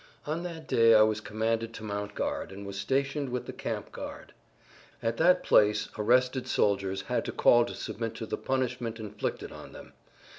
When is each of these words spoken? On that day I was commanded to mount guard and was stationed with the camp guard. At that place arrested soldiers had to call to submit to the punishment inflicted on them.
On 0.25 0.41
that 0.41 0.67
day 0.67 0.95
I 0.95 1.03
was 1.03 1.21
commanded 1.21 1.75
to 1.75 1.83
mount 1.83 2.15
guard 2.15 2.51
and 2.51 2.65
was 2.65 2.75
stationed 2.79 3.29
with 3.29 3.45
the 3.45 3.53
camp 3.53 3.91
guard. 3.91 4.33
At 5.03 5.17
that 5.17 5.43
place 5.43 5.89
arrested 5.95 6.47
soldiers 6.47 7.03
had 7.03 7.23
to 7.25 7.31
call 7.31 7.65
to 7.65 7.75
submit 7.75 8.15
to 8.15 8.25
the 8.25 8.35
punishment 8.37 8.99
inflicted 8.99 9.51
on 9.51 9.73
them. 9.73 9.93